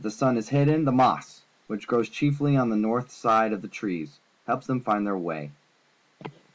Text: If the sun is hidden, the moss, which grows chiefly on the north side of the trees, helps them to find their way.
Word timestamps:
If 0.01 0.03
the 0.05 0.09
sun 0.09 0.35
is 0.35 0.49
hidden, 0.49 0.85
the 0.85 0.91
moss, 0.91 1.43
which 1.67 1.85
grows 1.85 2.09
chiefly 2.09 2.57
on 2.57 2.69
the 2.71 2.75
north 2.75 3.11
side 3.11 3.53
of 3.53 3.61
the 3.61 3.67
trees, 3.67 4.17
helps 4.47 4.65
them 4.65 4.79
to 4.79 4.83
find 4.83 5.05
their 5.05 5.15
way. 5.15 5.51